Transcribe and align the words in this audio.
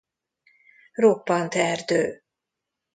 Roppant 0.93 1.55
erdő. 1.55 2.23